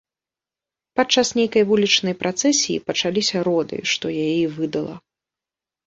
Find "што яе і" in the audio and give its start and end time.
3.95-4.53